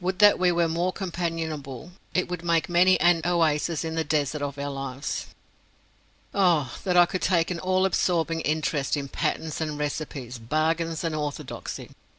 [0.00, 4.42] Would that we were more companionable, it would make many an oasis in the desert
[4.42, 5.28] of our lives.
[6.34, 11.14] Oh that I could take an all absorbing interest in patterns and recipes, bargains and
[11.14, 11.88] orthodoxy!